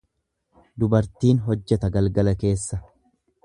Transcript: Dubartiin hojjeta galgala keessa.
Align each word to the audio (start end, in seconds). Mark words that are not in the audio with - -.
Dubartiin 0.83 1.43
hojjeta 1.49 1.93
galgala 1.99 2.37
keessa. 2.45 2.85